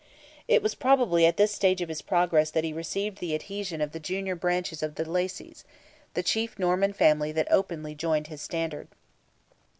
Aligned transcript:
It 0.47 0.63
was 0.63 0.73
probably 0.73 1.27
at 1.27 1.37
this 1.37 1.51
stage 1.51 1.79
of 1.79 1.87
his 1.87 2.01
progress 2.01 2.49
that 2.49 2.63
he 2.63 2.73
received 2.73 3.19
the 3.19 3.35
adhesion 3.35 3.81
of 3.81 3.91
the 3.91 3.99
junior 3.99 4.33
branches 4.35 4.81
of 4.81 4.95
the 4.95 5.05
Lacys—the 5.05 6.23
chief 6.23 6.57
Norman 6.57 6.91
family 6.93 7.31
that 7.33 7.51
openly 7.51 7.93
joined 7.93 8.25
his 8.25 8.41
standard. 8.41 8.87